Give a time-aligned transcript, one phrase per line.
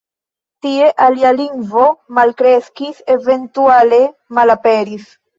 [0.65, 1.83] Tie ilia lingvo
[2.19, 3.99] malkreskis eventuale
[4.39, 5.05] malaperis.